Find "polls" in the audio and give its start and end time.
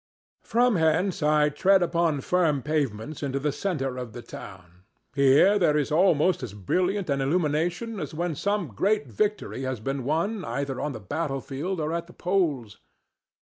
12.13-12.79